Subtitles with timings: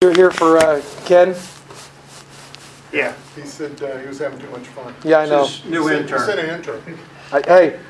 [0.00, 1.34] You're here for uh, Ken?
[2.92, 4.94] Yeah, he said uh, he was having too much fun.
[5.02, 5.42] Yeah, I know.
[5.42, 6.50] This New He said- He said intern.
[6.50, 6.98] an intern.
[7.32, 7.80] I- Hey,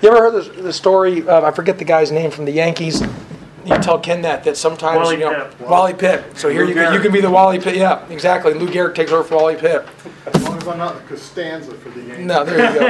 [0.00, 3.02] you ever heard the, the story, uh, I forget the guy's name from the Yankees?
[3.64, 5.32] You tell Ken that, that sometimes, Wally you know.
[5.58, 5.68] Pipp.
[5.68, 6.38] Wally Pipp.
[6.38, 7.02] So here Lou you can, you Gehrig.
[7.02, 8.54] can be the Wally Pipp, yeah, exactly.
[8.54, 9.88] Lou Gehrig takes over for Wally Pipp.
[10.32, 12.26] As long as I'm not in Costanza for the Yankees.
[12.26, 12.86] No, there you go.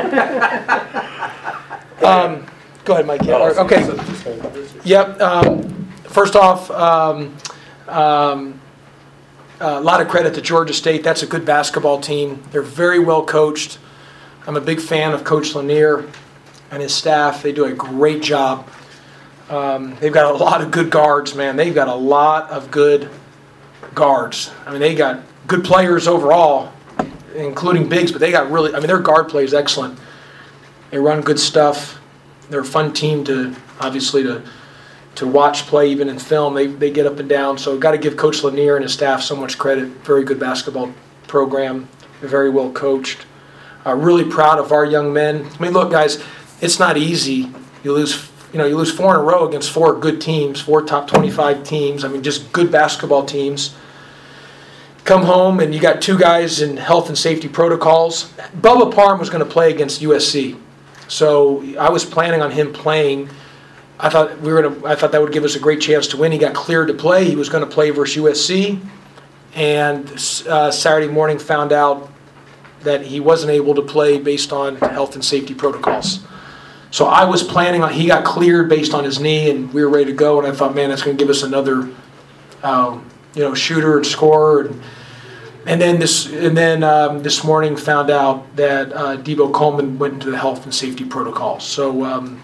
[2.06, 2.46] Um,
[2.84, 3.22] Go ahead, Mike.
[3.22, 3.88] Yeah, or- Okay.
[4.84, 5.18] Yep.
[5.22, 7.34] um, First off, um,
[7.88, 8.60] um,
[9.60, 11.02] a lot of credit to Georgia State.
[11.02, 12.42] That's a good basketball team.
[12.50, 13.78] They're very well coached.
[14.46, 16.08] I'm a big fan of Coach Lanier
[16.70, 17.42] and his staff.
[17.42, 18.68] They do a great job.
[19.48, 21.56] Um, They've got a lot of good guards, man.
[21.56, 23.08] They've got a lot of good
[23.94, 24.50] guards.
[24.66, 26.72] I mean, they got good players overall,
[27.34, 29.98] including bigs, but they got really, I mean, their guard play is excellent.
[30.90, 32.00] They run good stuff.
[32.50, 34.42] They're a fun team to, obviously, to
[35.16, 36.54] to watch play even in film.
[36.54, 37.58] They, they get up and down.
[37.58, 39.88] So got to give Coach Lanier and his staff so much credit.
[40.04, 40.92] Very good basketball
[41.26, 41.88] program.
[42.20, 43.26] Very well coached.
[43.84, 45.46] Uh, really proud of our young men.
[45.46, 46.22] I mean, look, guys,
[46.60, 47.52] it's not easy.
[47.82, 50.82] You lose, you know, you lose four in a row against four good teams, four
[50.82, 52.04] top 25 teams.
[52.04, 53.74] I mean, just good basketball teams.
[55.04, 58.32] Come home and you got two guys in health and safety protocols.
[58.60, 60.58] Bubba Parham was going to play against USC,
[61.06, 63.30] so I was planning on him playing.
[63.98, 64.86] I thought we were gonna.
[64.86, 66.32] I thought that would give us a great chance to win.
[66.32, 67.24] He got cleared to play.
[67.24, 68.80] He was going to play versus USC,
[69.54, 70.06] and
[70.48, 72.10] uh, Saturday morning found out
[72.80, 76.20] that he wasn't able to play based on health and safety protocols.
[76.90, 77.92] So I was planning on.
[77.92, 80.38] He got cleared based on his knee, and we were ready to go.
[80.38, 81.88] And I thought, man, that's going to give us another,
[82.62, 84.66] um, you know, shooter and scorer.
[84.66, 84.82] And,
[85.64, 90.14] and then this, and then um, this morning found out that uh, Debo Coleman went
[90.14, 91.64] into the health and safety protocols.
[91.64, 92.04] So.
[92.04, 92.42] Um,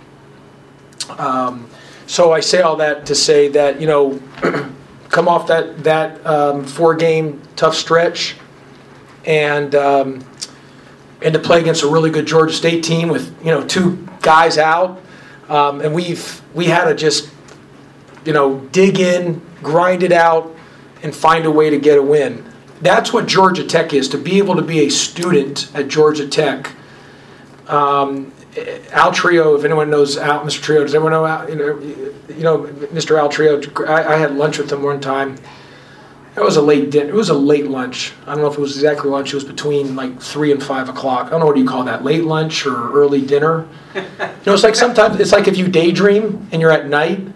[1.19, 1.69] um,
[2.07, 4.21] so I say all that to say that you know,
[5.09, 8.37] come off that that um, four game tough stretch,
[9.25, 10.25] and um,
[11.23, 14.59] and to play against a really good Georgia State team with you know two guys
[14.59, 15.01] out,
[15.49, 17.31] um, and we've we had to just
[18.25, 20.55] you know dig in, grind it out,
[21.03, 22.45] and find a way to get a win.
[22.81, 24.09] That's what Georgia Tech is.
[24.09, 26.73] To be able to be a student at Georgia Tech.
[27.69, 28.33] Um,
[28.93, 30.61] Al Trio, if anyone knows Al, Mr.
[30.61, 31.79] Trio, does everyone know Al, you know,
[32.29, 33.19] you know Mr.
[33.19, 33.61] Al Trio?
[33.87, 35.37] I, I had lunch with him one time.
[36.37, 37.11] It was a late dinner.
[37.11, 38.13] It was a late lunch.
[38.27, 39.33] I don't know if it was exactly lunch.
[39.33, 41.27] It was between like three and five o'clock.
[41.27, 43.69] I don't know what do you call that, late lunch or early dinner.
[43.95, 44.03] You
[44.47, 47.27] know, it's like sometimes it's like if you daydream and you're at night.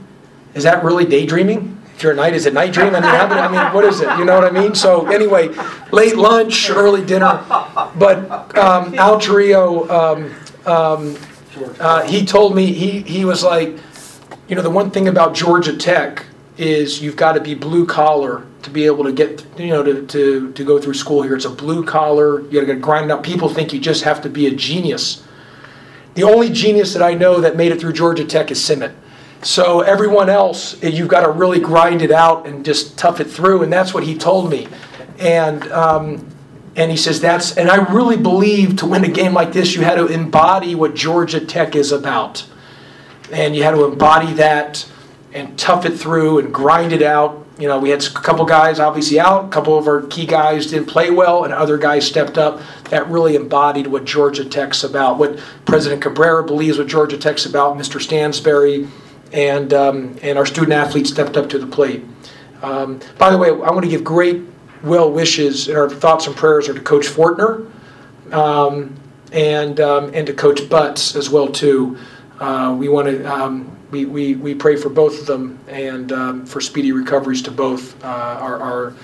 [0.54, 1.78] Is that really daydreaming?
[1.94, 2.94] If you're at night, is it night dream?
[2.94, 4.08] I mean, I mean, what is it?
[4.18, 4.74] You know what I mean?
[4.74, 5.48] So anyway,
[5.92, 7.44] late lunch, early dinner.
[7.98, 9.88] But um, Al Trio.
[9.88, 10.34] Um,
[10.66, 11.16] um,
[11.80, 13.76] uh, he told me he he was like,
[14.48, 16.26] you know, the one thing about Georgia Tech
[16.58, 20.06] is you've got to be blue collar to be able to get you know to,
[20.06, 21.36] to, to go through school here.
[21.36, 22.42] It's a blue collar.
[22.48, 23.22] You got to grind out.
[23.22, 25.22] People think you just have to be a genius.
[26.14, 28.94] The only genius that I know that made it through Georgia Tech is Simmet.
[29.42, 33.62] So everyone else, you've got to really grind it out and just tough it through,
[33.62, 34.66] and that's what he told me.
[35.18, 36.26] And um,
[36.76, 39.80] and he says that's, and I really believe to win a game like this, you
[39.80, 42.46] had to embody what Georgia Tech is about.
[43.32, 44.88] And you had to embody that
[45.32, 47.46] and tough it through and grind it out.
[47.58, 50.66] You know, we had a couple guys obviously out, a couple of our key guys
[50.66, 52.60] didn't play well, and other guys stepped up
[52.90, 57.78] that really embodied what Georgia Tech's about, what President Cabrera believes what Georgia Tech's about,
[57.78, 57.98] Mr.
[57.98, 58.86] Stansbury,
[59.32, 62.04] and, um, and our student athletes stepped up to the plate.
[62.62, 64.42] Um, by the way, I want to give great
[64.86, 67.70] well wishes and our thoughts and prayers are to Coach Fortner
[68.32, 68.94] um,
[69.32, 71.98] and um, and to Coach Butts as well too.
[72.38, 76.46] Uh, we want to um, we, we, we pray for both of them and um,
[76.46, 78.02] for speedy recoveries to both.
[78.04, 78.94] Uh, our, our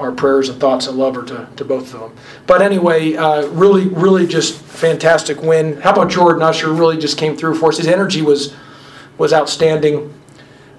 [0.00, 2.16] our prayers and thoughts and love are to, to both of them.
[2.46, 5.80] But anyway, uh, really really just fantastic win.
[5.80, 6.72] How about Jordan Usher?
[6.72, 7.78] Really just came through for us.
[7.78, 8.54] His energy was
[9.18, 10.14] was outstanding.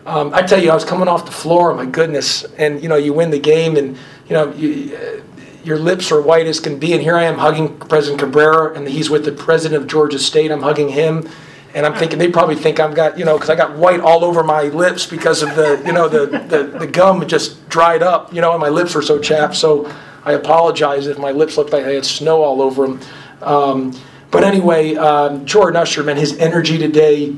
[0.05, 1.73] Um, I tell you, I was coming off the floor.
[1.73, 3.97] My goodness, and you know, you win the game, and
[4.29, 5.21] you know, you, uh,
[5.63, 6.93] your lips are white as can be.
[6.93, 10.51] And here I am hugging President Cabrera, and he's with the president of Georgia State.
[10.51, 11.27] I'm hugging him,
[11.73, 14.23] and I'm thinking they probably think I've got you know, because I got white all
[14.23, 18.33] over my lips because of the you know the, the the gum just dried up,
[18.33, 19.55] you know, and my lips are so chapped.
[19.55, 19.91] So
[20.23, 22.99] I apologize if my lips looked like I had snow all over them.
[23.41, 23.99] Um,
[24.31, 27.35] but anyway, um, Jordan Usher, man, his energy today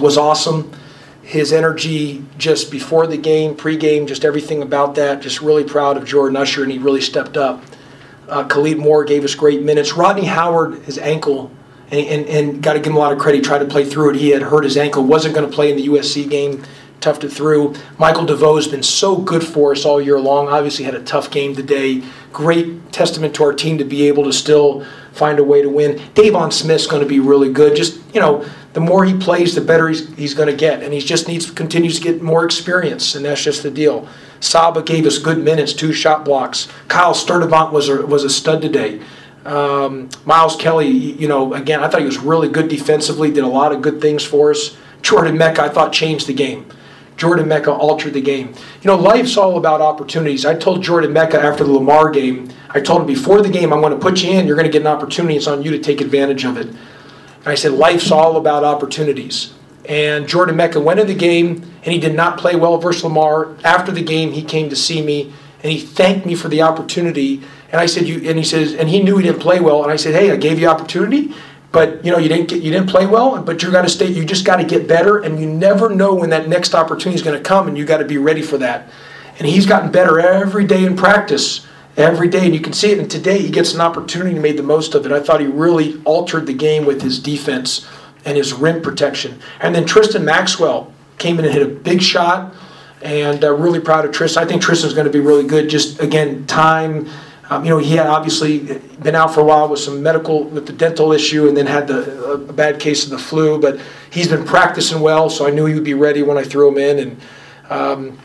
[0.00, 0.72] was awesome.
[1.26, 5.20] His energy just before the game, pre-game, just everything about that.
[5.20, 7.64] Just really proud of Jordan Usher, and he really stepped up.
[8.28, 9.94] Uh, Khalid Moore gave us great minutes.
[9.94, 11.50] Rodney Howard, his ankle,
[11.90, 13.38] and, and, and got to give him a lot of credit.
[13.38, 14.16] He tried to play through it.
[14.16, 16.62] He had hurt his ankle, wasn't going to play in the USC game.
[17.00, 17.74] toughed it through.
[17.98, 20.46] Michael DeVoe has been so good for us all year long.
[20.46, 22.04] Obviously, had a tough game today.
[22.32, 25.98] Great testament to our team to be able to still find a way to win.
[26.14, 27.74] Deivon Smith's going to be really good.
[27.74, 28.46] Just you know,
[28.76, 31.50] the more he plays, the better he's, he's going to get, and he just needs
[31.50, 34.06] continues to get more experience, and that's just the deal.
[34.40, 36.68] Saba gave us good minutes, two shot blocks.
[36.86, 39.00] Kyle Sturdivant was a, was a stud today.
[39.46, 43.48] Um, Miles Kelly, you know, again, I thought he was really good defensively, did a
[43.48, 44.76] lot of good things for us.
[45.00, 46.66] Jordan Meka, I thought, changed the game.
[47.16, 48.48] Jordan Meka altered the game.
[48.82, 50.44] You know, life's all about opportunities.
[50.44, 53.80] I told Jordan Meka after the Lamar game, I told him before the game, I'm
[53.80, 55.78] going to put you in, you're going to get an opportunity, it's on you to
[55.78, 56.68] take advantage of it.
[57.46, 59.54] And I said, life's all about opportunities.
[59.88, 63.56] And Jordan Meka went in the game, and he did not play well versus Lamar.
[63.64, 65.32] After the game, he came to see me,
[65.62, 68.88] and he thanked me for the opportunity and I said, you, and he says, and
[68.88, 69.82] he knew he didn't play well.
[69.82, 71.34] And I said, hey, I gave you opportunity,
[71.72, 74.06] but you know, you didn't get, you didn't play well, but you got to stay,
[74.06, 75.18] you just got to get better.
[75.18, 77.98] And you never know when that next opportunity is going to come and you got
[77.98, 78.88] to be ready for that.
[79.38, 81.65] And he's gotten better every day in practice,
[81.96, 82.44] every day.
[82.44, 82.98] And you can see it.
[82.98, 85.12] And today he gets an opportunity made the most of it.
[85.12, 87.86] I thought he really altered the game with his defense
[88.24, 89.40] and his rim protection.
[89.60, 92.54] And then Tristan Maxwell came in and hit a big shot
[93.02, 94.42] and uh, really proud of Tristan.
[94.42, 95.68] I think Tristan's going to be really good.
[95.68, 97.08] Just again, time,
[97.48, 100.66] um, you know, he had obviously been out for a while with some medical, with
[100.66, 103.60] the dental issue, and then had the, a bad case of the flu.
[103.60, 106.68] But he's been practicing well, so I knew he would be ready when I threw
[106.68, 106.98] him in.
[106.98, 107.20] And
[107.70, 108.18] um,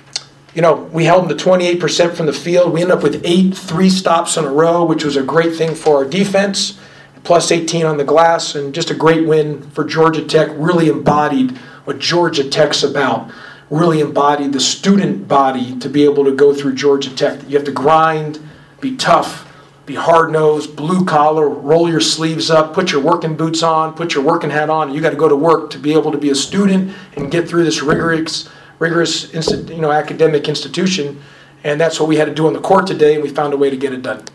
[0.54, 2.74] you know, we held them to 28% from the field.
[2.74, 5.76] We ended up with eight three stops in a row, which was a great thing
[5.76, 6.80] for our defense.
[7.24, 10.50] Plus 18 on the glass, and just a great win for Georgia Tech.
[10.56, 11.56] Really embodied
[11.86, 13.32] what Georgia Tech's about.
[13.70, 17.48] Really embodied the student body to be able to go through Georgia Tech.
[17.48, 18.40] You have to grind
[18.82, 19.48] be tough,
[19.86, 24.16] be hard nosed, blue collar, roll your sleeves up, put your working boots on, put
[24.16, 24.94] your working hat on.
[24.94, 27.48] You got to go to work to be able to be a student and get
[27.48, 28.50] through this rigorous,
[28.82, 29.32] rigorous,
[29.70, 31.22] you know, academic institution.
[31.64, 33.58] And that's what we had to do on the court today, and we found a
[33.58, 34.26] way to get it done.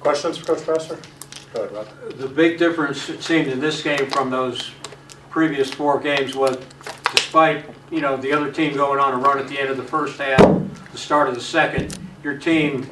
[0.00, 0.98] Questions for Coach Pastner?
[1.52, 2.18] Go ahead, Rob.
[2.18, 4.70] The big difference, it seemed, in this game from those
[5.28, 6.56] previous four games was
[7.12, 9.82] despite, you know, the other team going on a run at the end of the
[9.82, 10.40] first half,
[10.92, 12.88] the start of the second, your team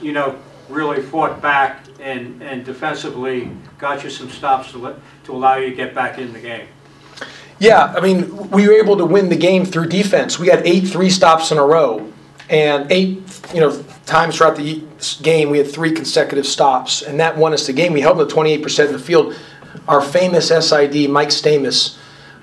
[0.00, 0.38] you know,
[0.68, 5.70] really fought back and, and defensively got you some stops to, let, to allow you
[5.70, 6.68] to get back in the game.
[7.58, 10.38] Yeah, I mean, we were able to win the game through defense.
[10.38, 12.12] We had eight three stops in a row,
[12.50, 13.22] and eight,
[13.54, 14.82] you know, times throughout the
[15.22, 17.92] game we had three consecutive stops, and that won us the game.
[17.92, 19.36] We held them to 28% in the field.
[19.88, 21.98] Our famous SID, Mike Stamus,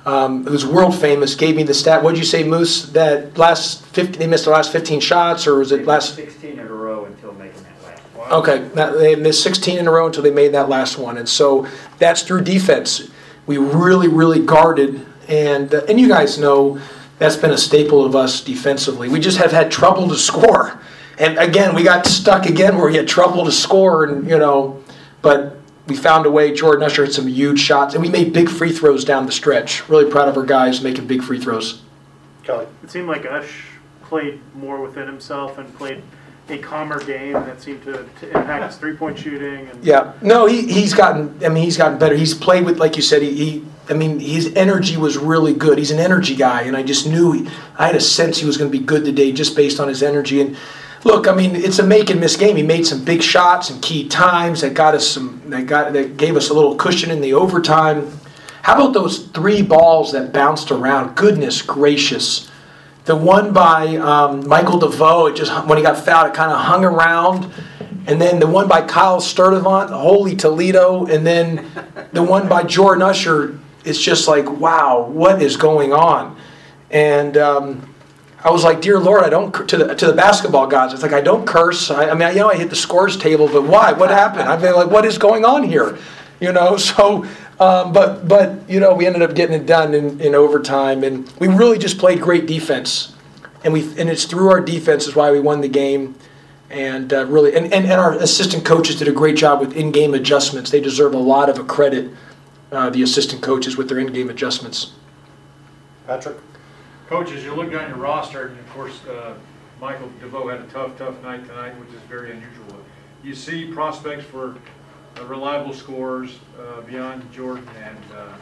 [0.05, 2.03] um, who's world famous, gave me the stat.
[2.03, 2.83] What did you say, Moose?
[2.87, 6.15] That last 50, they missed the last 15 shots, or was it last?
[6.15, 8.31] 16 in a row until making that last one.
[8.31, 8.67] Okay,
[8.97, 11.67] they missed 16 in a row until they made that last one, and so
[11.99, 13.09] that's through defense.
[13.47, 16.79] We really, really guarded, and uh, and you guys know
[17.19, 19.09] that's been a staple of us defensively.
[19.09, 20.79] We just have had trouble to score,
[21.17, 24.83] and again, we got stuck again where we had trouble to score, and you know,
[25.21, 25.57] but
[25.88, 26.53] we found a way.
[26.53, 29.88] Jordan Usher had some huge shots, and we made big free throws down the stretch.
[29.89, 31.81] Really proud of our guys making big free throws.
[32.43, 32.67] Kelly.
[32.83, 33.65] It seemed like Ush
[34.03, 36.01] played more within himself and played
[36.51, 39.68] a calmer game that seemed to, to impact his three point shooting.
[39.69, 41.44] And yeah, no, he, he's gotten.
[41.44, 42.15] I mean, he's gotten better.
[42.15, 43.65] He's played with, like you said, he, he.
[43.89, 45.77] I mean, his energy was really good.
[45.77, 47.31] He's an energy guy, and I just knew.
[47.31, 49.88] He, I had a sense he was going to be good today just based on
[49.88, 50.56] his energy and
[51.03, 52.56] look, I mean, it's a make and miss game.
[52.56, 56.17] He made some big shots and key times that got us some that got that
[56.17, 58.12] gave us a little cushion in the overtime.
[58.63, 61.15] How about those three balls that bounced around?
[61.15, 62.50] Goodness gracious.
[63.05, 66.60] The one by um, Michael DeVoe, it just when he got fouled, it kind of
[66.60, 67.51] hung around.
[68.08, 71.05] And then the one by Kyle Sturdivant, holy Toledo.
[71.05, 71.72] And then
[72.13, 76.39] the one by Jordan Usher, it's just like, wow, what is going on?
[76.91, 77.93] And um,
[78.43, 80.93] I was like, dear Lord, I don't to the to the basketball gods.
[80.93, 81.89] It's like I don't curse.
[81.89, 83.93] I, I mean, you know, I hit the scores table, but why?
[83.93, 84.50] What happened?
[84.50, 85.98] I've been like, what is going on here?
[86.39, 87.25] You know, so.
[87.62, 91.32] Um, but but you know, we ended up getting it done in, in overtime, and
[91.39, 93.13] we really just played great defense,
[93.63, 96.15] and we and it's through our defense is why we won the game,
[96.72, 100.15] and uh, really, and, and, and our assistant coaches did a great job with in-game
[100.15, 100.72] adjustments.
[100.72, 102.12] They deserve a lot of a credit,
[102.72, 104.94] uh, the assistant coaches with their in-game adjustments.
[106.08, 106.38] Patrick.
[107.10, 109.36] Coach, as you look down your roster, and of course, uh,
[109.80, 112.77] Michael DeVoe had a tough, tough night tonight, which is very unusual.
[113.22, 114.56] You see prospects for
[115.18, 118.34] uh, reliable scorers uh, beyond Jordan and, uh,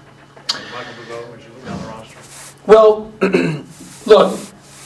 [0.56, 2.18] and Michael DeVoe as you look down the roster?
[2.68, 3.12] Well,
[4.06, 4.40] look,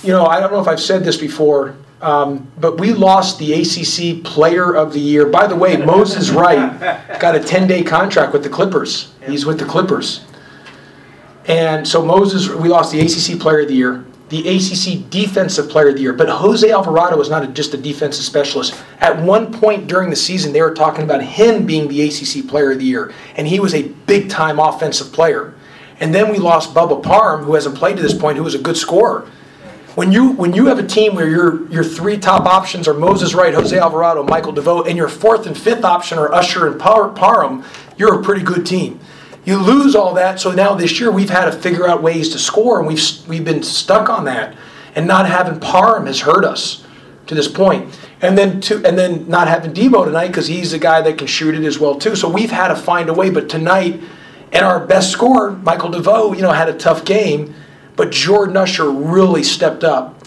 [0.03, 3.53] you know, I don't know if I've said this before, um, but we lost the
[3.53, 5.25] ACC Player of the Year.
[5.25, 6.79] By the way, Moses Wright
[7.19, 9.13] got a 10 day contract with the Clippers.
[9.25, 10.25] He's with the Clippers.
[11.45, 15.89] And so Moses, we lost the ACC Player of the Year, the ACC Defensive Player
[15.89, 16.11] of the Year.
[16.11, 18.83] But Jose Alvarado is not a, just a defensive specialist.
[18.99, 22.71] At one point during the season, they were talking about him being the ACC Player
[22.71, 25.53] of the Year, and he was a big time offensive player.
[25.99, 28.59] And then we lost Bubba Parham, who hasn't played to this point, who was a
[28.59, 29.29] good scorer.
[29.93, 33.35] When you when you have a team where your your three top options are Moses
[33.35, 37.63] Wright, Jose Alvarado, Michael DeVoe, and your fourth and fifth option are Usher and Parham,
[37.97, 38.99] you're a pretty good team.
[39.45, 42.39] You lose all that, so now this year we've had to figure out ways to
[42.39, 44.55] score, and we've we've been stuck on that,
[44.95, 46.85] and not having Parham has hurt us
[47.27, 47.99] to this point.
[48.21, 51.27] And then to, and then not having Debo tonight because he's the guy that can
[51.27, 52.15] shoot it as well too.
[52.15, 53.29] So we've had to find a way.
[53.29, 54.01] But tonight,
[54.53, 57.53] and our best scorer, Michael DeVoe, you know, had a tough game,
[57.97, 60.19] but Jordan Usher really stepped up.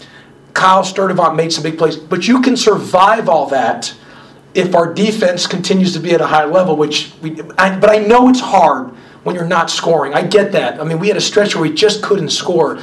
[0.53, 3.93] Kyle Sturdivant made some big plays, but you can survive all that
[4.53, 6.75] if our defense continues to be at a high level.
[6.75, 8.93] Which, we, I, but I know it's hard
[9.27, 10.13] when you're not scoring.
[10.13, 10.79] I get that.
[10.79, 12.79] I mean, we had a stretch where we just couldn't score.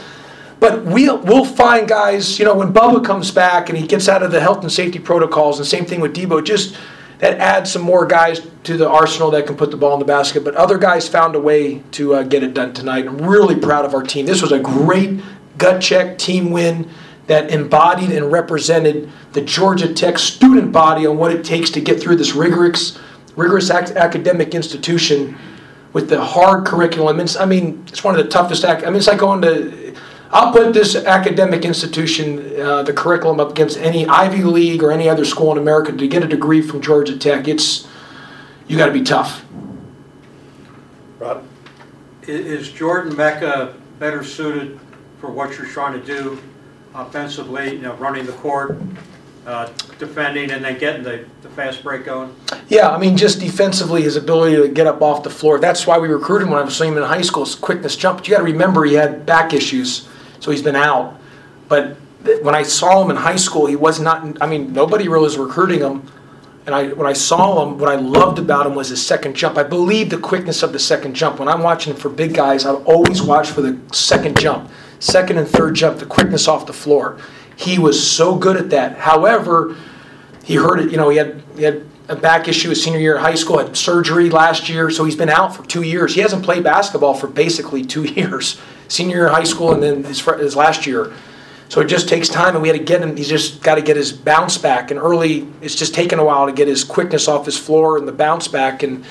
[0.60, 4.22] But we'll, we'll find guys, you know, when Bubba comes back and he gets out
[4.22, 6.76] of the health and safety protocols, and same thing with Debo, just
[7.18, 10.04] that adds some more guys to the arsenal that can put the ball in the
[10.04, 10.44] basket.
[10.44, 13.06] But other guys found a way to uh, get it done tonight.
[13.06, 14.26] I'm really proud of our team.
[14.26, 15.22] This was a great
[15.56, 16.90] gut check team win
[17.26, 22.02] that embodied and represented the Georgia Tech student body on what it takes to get
[22.02, 22.98] through this rigorous,
[23.34, 25.38] rigorous ac- academic institution
[25.94, 27.20] with the hard curriculum.
[27.20, 28.64] It's, I mean, it's one of the toughest.
[28.64, 29.94] Ac- I mean, it's like going to.
[30.30, 35.08] I'll put this academic institution, uh, the curriculum, up against any Ivy League or any
[35.08, 37.46] other school in America to get a degree from Georgia Tech.
[37.46, 37.86] It's
[38.66, 39.44] you got to be tough.
[41.20, 41.44] Rod?
[42.22, 44.80] Is Jordan Meka better suited
[45.20, 46.38] for what you're trying to do
[46.94, 48.78] offensively, you know, running the court,
[49.46, 52.34] uh, defending, and then getting the, the fast break going?
[52.68, 55.58] Yeah, I mean, just defensively, his ability to get up off the floor.
[55.58, 57.44] That's why we recruited him when I was seeing him in high school.
[57.44, 58.18] His quickness jump.
[58.18, 60.08] But you got to remember, he had back issues,
[60.40, 61.20] so he's been out.
[61.68, 61.96] But
[62.42, 64.40] when I saw him in high school, he was not.
[64.40, 66.10] I mean, nobody really was recruiting him.
[66.66, 69.58] And I, when I saw him, what I loved about him was his second jump.
[69.58, 71.38] I believe the quickness of the second jump.
[71.38, 75.46] When I'm watching for big guys, I always watch for the second jump, second and
[75.46, 77.18] third jump, the quickness off the floor.
[77.56, 78.98] He was so good at that.
[78.98, 79.76] However,
[80.44, 80.90] he hurt it.
[80.90, 83.58] You know, he had he had a back issue his senior year of high school,
[83.58, 86.14] had surgery last year, so he's been out for two years.
[86.14, 90.04] He hasn't played basketball for basically two years, senior year of high school and then
[90.04, 91.12] his, his last year.
[91.70, 93.16] So it just takes time, and we had to get him.
[93.16, 94.90] He's just got to get his bounce back.
[94.90, 98.06] And early, it's just taken a while to get his quickness off his floor and
[98.06, 98.82] the bounce back.
[98.82, 99.04] And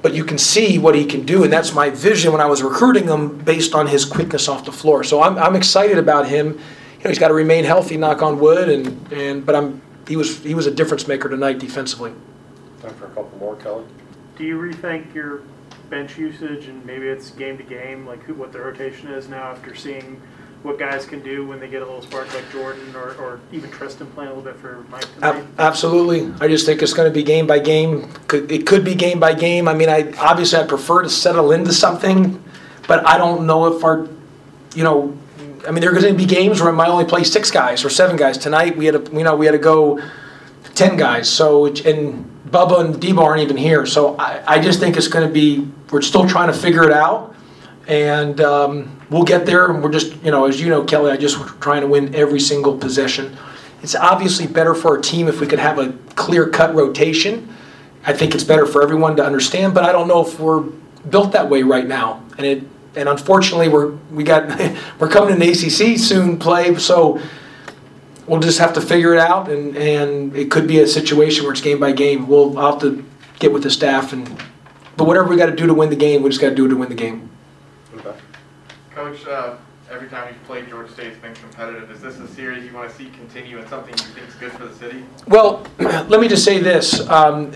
[0.00, 2.60] but you can see what he can do, and that's my vision when I was
[2.60, 5.04] recruiting him, based on his quickness off the floor.
[5.04, 6.58] So I'm, I'm excited about him.
[7.02, 8.68] You know, he's got to remain healthy, knock on wood.
[8.68, 12.12] And, and but I'm he was he was a difference maker tonight defensively.
[12.80, 13.84] Time for a couple more, Kelly.
[14.36, 15.42] Do you rethink your
[15.90, 19.50] bench usage and maybe it's game to game, like who, what the rotation is now
[19.50, 20.22] after seeing
[20.62, 23.68] what guys can do when they get a little spark like Jordan or, or even
[23.70, 25.44] Tristan playing a little bit for Mike tonight?
[25.58, 26.32] Absolutely.
[26.40, 28.08] I just think it's going to be game by game.
[28.32, 29.66] It could be game by game.
[29.66, 32.42] I mean, I obviously I prefer to settle into something,
[32.86, 34.08] but I don't know if our,
[34.76, 35.18] you know,
[35.66, 37.84] I mean, there are going to be games where I might only play six guys
[37.84, 38.36] or seven guys.
[38.38, 40.02] Tonight we had to, you know, we had to go
[40.74, 41.28] ten guys.
[41.30, 43.86] So and Bubba and Debo aren't even here.
[43.86, 45.68] So I, I just think it's going to be.
[45.90, 47.34] We're still trying to figure it out,
[47.86, 49.70] and um, we'll get there.
[49.70, 52.40] And we're just, you know, as you know, Kelly, I just trying to win every
[52.40, 53.36] single possession.
[53.82, 57.54] It's obviously better for our team if we could have a clear cut rotation.
[58.04, 60.60] I think it's better for everyone to understand, but I don't know if we're
[61.08, 62.22] built that way right now.
[62.36, 62.64] And it
[62.94, 64.48] and unfortunately we're we got
[64.98, 67.20] we're coming to an ACC soon play, so
[68.26, 69.48] we'll just have to figure it out.
[69.48, 72.28] And and it could be a situation where it's game by game.
[72.28, 73.04] We'll I'll have to
[73.38, 74.28] get with the staff and
[74.96, 76.66] but whatever we got to do to win the game, we just got to do
[76.66, 77.30] it to win the game.
[77.96, 78.14] Okay.
[78.94, 79.56] Coach, uh,
[79.92, 81.90] every time you've played Georgia State, it's been competitive.
[81.90, 84.52] Is this a series you want to see continue and something you think is good
[84.52, 85.04] for the city?
[85.28, 87.06] Well, let me just say this.
[87.08, 87.52] Um,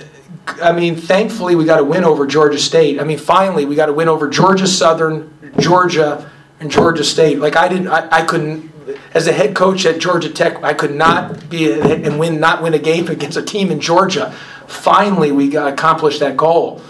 [0.62, 3.00] I mean, thankfully, we got a win over Georgia State.
[3.00, 7.38] I mean, finally, we got a win over Georgia Southern, Georgia, and Georgia State.
[7.38, 8.70] Like I didn't, I, I couldn't.
[9.14, 12.62] As a head coach at Georgia Tech, I could not be a, and win, not
[12.62, 14.30] win a game against a team in Georgia.
[14.66, 16.82] Finally, we got accomplished that goal.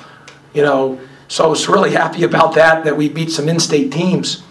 [0.55, 2.85] You know, so I was really happy about that.
[2.85, 4.43] That we beat some in-state teams.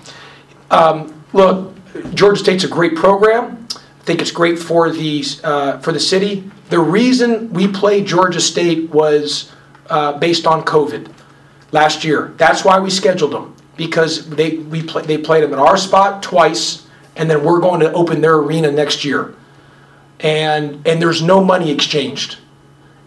[0.72, 1.74] Um, look,
[2.14, 3.68] Georgia State's a great program.
[3.76, 6.50] I think it's great for the uh, for the city.
[6.70, 9.52] The reason we played Georgia State was
[9.90, 11.12] uh, based on COVID
[11.72, 12.34] last year.
[12.38, 16.24] That's why we scheduled them because they we play, they played them at our spot
[16.24, 19.36] twice, and then we're going to open their arena next year.
[20.20, 22.38] And and there's no money exchanged,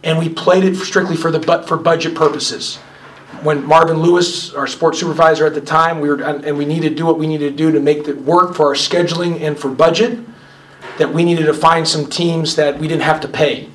[0.04, 2.78] and we played it strictly for the but for budget purposes.
[3.42, 6.94] When Marvin Lewis, our sports supervisor at the time, we were, and we needed to
[6.94, 9.68] do what we needed to do to make it work for our scheduling and for
[9.68, 10.18] budget,
[10.99, 13.68] that we needed to find some teams that we didn't have to pay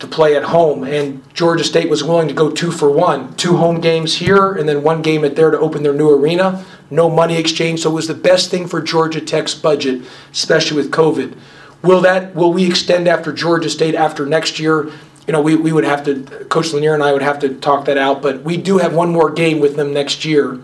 [0.00, 0.84] to play at home.
[0.84, 4.68] And Georgia State was willing to go two for one, two home games here and
[4.68, 6.64] then one game at there to open their new arena.
[6.90, 10.90] No money exchange, so it was the best thing for Georgia Tech's budget, especially with
[10.90, 11.36] COVID.
[11.82, 14.90] Will that, will we extend after Georgia State after next year?
[15.26, 17.86] You know, we, we would have to, Coach Lanier and I would have to talk
[17.86, 20.60] that out, but we do have one more game with them next year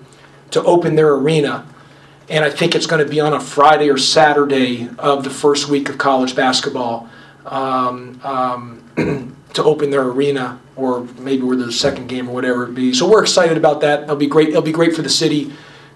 [0.51, 1.67] to open their arena.
[2.29, 5.69] And I think it's going to be on a Friday or Saturday of the first
[5.69, 7.09] week of college basketball
[7.47, 12.75] um, um, to open their arena, or maybe we're the second game or whatever it
[12.75, 12.93] be.
[12.93, 14.05] So we're excited about that.
[14.05, 14.51] It'll be great.
[14.51, 15.53] It'll be great for the city,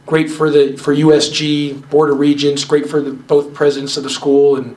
[0.06, 4.10] great for the for USG Board of Regents, great for the both presidents of the
[4.10, 4.76] school, and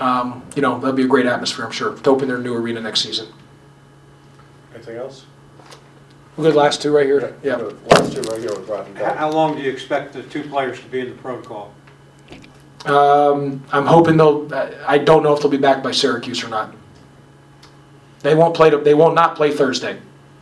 [0.00, 2.80] um, you know that'll be a great atmosphere, I'm sure, to open their new arena
[2.80, 3.28] next season.
[4.74, 5.26] Anything else?
[6.36, 7.36] We'll go to the last two right here.
[7.42, 7.56] Yeah.
[7.56, 9.16] The Last two right here with Rodney How Dodd.
[9.16, 11.74] how long do you expect the two players to be in the protocol?
[12.86, 14.48] Um, I'm hoping they'll.
[14.54, 16.74] I- I don't know if they'll be back by Syracuse or not.
[18.20, 18.70] They won't play.
[18.70, 19.98] They won't not play Thursday,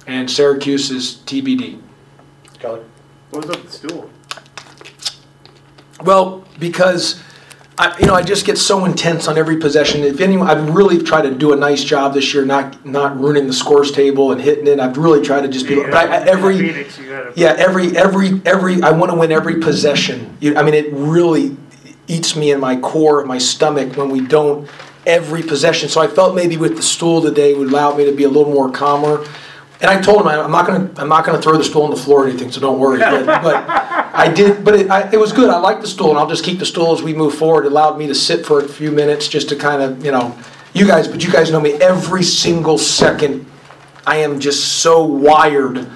[0.06, 1.80] and Syracuse is TBD.
[2.60, 2.82] Kelly?
[3.30, 4.10] What was up with the stool?
[6.04, 7.20] Well, because
[7.78, 10.02] I, you know, I just get so intense on every possession.
[10.02, 13.46] If anyone, I've really tried to do a nice job this year, not not ruining
[13.46, 14.80] the scores table and hitting it.
[14.80, 15.76] I've really tried to just be.
[15.76, 16.98] But I, I, every Phoenix,
[17.36, 20.36] yeah, every every every I want to win every possession.
[20.40, 21.56] You, I mean, it really
[22.08, 24.68] eats me in my core, my stomach when we don't
[25.06, 25.88] every possession.
[25.88, 28.52] So I felt maybe with the stool today would allow me to be a little
[28.52, 29.24] more calmer.
[29.80, 31.96] And I told him I'm not gonna I'm not gonna throw the stool on the
[31.96, 32.98] floor or anything, so don't worry.
[33.24, 35.50] But, but I did, but it, I, it was good.
[35.50, 37.66] I like the stool, and I'll just keep the stool as we move forward.
[37.66, 40.36] It allowed me to sit for a few minutes just to kind of you know,
[40.74, 41.08] you guys.
[41.08, 41.74] But you guys know me.
[41.74, 43.46] Every single second,
[44.06, 45.88] I am just so wired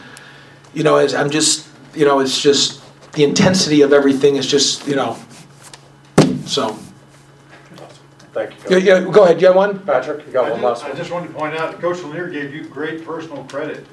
[0.75, 4.87] you know, as I'm just, you know, it's just the intensity of everything is just,
[4.87, 5.17] you know.
[6.47, 6.79] So,
[8.33, 9.39] Thank you, yeah, yeah, go ahead.
[9.41, 9.79] You have one?
[9.81, 10.97] Patrick, you got I one just- last I one?
[10.97, 13.87] just wanted to point out, Coach Lanier gave you great personal credit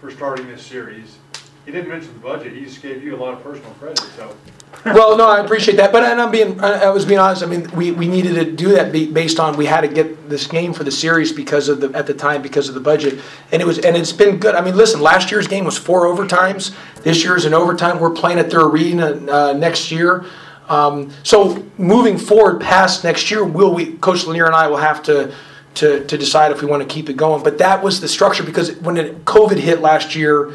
[0.00, 1.18] for starting this series.
[1.64, 4.36] He didn't mention the budget, he just gave you a lot of personal credit, so.
[4.84, 7.42] Well, no, I appreciate that, but and I'm being, I was being honest.
[7.42, 10.46] I mean, we, we needed to do that based on we had to get this
[10.46, 13.20] game for the series because of the at the time because of the budget,
[13.52, 14.54] and it was and it's been good.
[14.54, 16.74] I mean, listen, last year's game was four overtimes.
[17.02, 17.98] This year's an overtime.
[17.98, 20.26] We're playing at their arena uh, next year.
[20.68, 25.02] Um, so moving forward past next year, will we, Coach Lanier and I will have
[25.04, 25.34] to,
[25.74, 27.42] to, to decide if we want to keep it going.
[27.42, 30.52] But that was the structure because when it, COVID hit last year,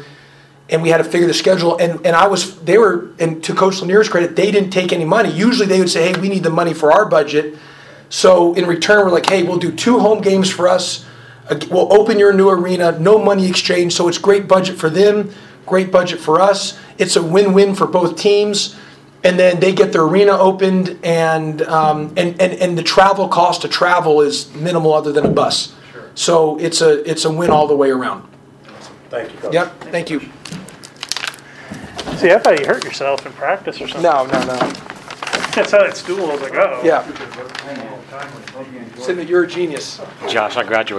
[0.70, 3.54] and we had to figure the schedule, and, and I was, they were, and to
[3.54, 5.30] Coach Lanier's credit, they didn't take any money.
[5.30, 7.58] Usually they would say, hey, we need the money for our budget.
[8.08, 11.04] So in return, we're like, hey, we'll do two home games for us.
[11.70, 13.94] We'll open your new arena, no money exchange.
[13.94, 15.32] So it's great budget for them,
[15.66, 16.78] great budget for us.
[16.98, 18.76] It's a win-win for both teams.
[19.22, 23.60] And then they get their arena opened, and um, and, and and the travel cost
[23.60, 25.74] to travel is minimal, other than a bus.
[26.14, 28.26] So it's a it's a win all the way around.
[29.10, 29.52] Thank you, Coach.
[29.52, 29.80] Yep.
[29.92, 30.20] Thank you.
[32.18, 34.02] See, I thought you hurt yourself in practice or something.
[34.02, 34.72] No, no, no.
[35.54, 36.30] That's how that stool.
[36.30, 36.80] I was like, oh.
[36.84, 37.04] Yeah.
[38.96, 40.00] Cindy, you're a genius.
[40.28, 40.96] Josh, I graduated